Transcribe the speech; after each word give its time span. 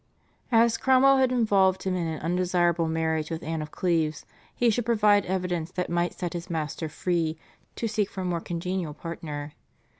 As 0.51 0.79
Cromwell 0.79 1.17
had 1.17 1.31
involved 1.31 1.83
him 1.83 1.95
in 1.95 2.07
an 2.07 2.19
undesirable 2.21 2.87
marriage 2.87 3.29
with 3.29 3.43
Anne 3.43 3.61
of 3.61 3.69
Cleves, 3.69 4.25
he 4.55 4.71
should 4.71 4.83
provide 4.83 5.27
evidence 5.27 5.69
that 5.73 5.91
might 5.91 6.13
set 6.15 6.33
his 6.33 6.49
master 6.49 6.89
free 6.89 7.37
to 7.75 7.87
seek 7.87 8.09
for 8.09 8.21
a 8.21 8.25
more 8.25 8.41
congenial 8.41 8.95
partner. 8.95 9.53